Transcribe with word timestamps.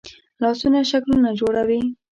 لاسونه 0.41 0.79
شکلونه 0.91 1.29
جوړوي 1.39 1.81